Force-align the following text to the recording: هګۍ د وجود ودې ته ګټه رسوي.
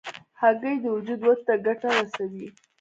هګۍ 0.41 0.75
د 0.81 0.85
وجود 0.95 1.19
ودې 1.25 1.41
ته 1.45 1.53
ګټه 1.65 1.87
رسوي. 1.97 2.47